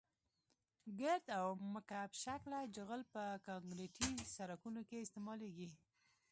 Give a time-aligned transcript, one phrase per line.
[0.99, 5.69] ګرد او مکعب شکله جغل په کانکریټي سرکونو کې استعمالیږي